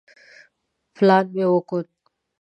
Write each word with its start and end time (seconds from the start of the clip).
پلان 0.95 1.25
مې 1.35 1.45
وکوت. 1.53 1.87